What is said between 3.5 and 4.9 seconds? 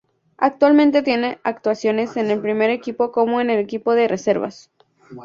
el equipo de reservas.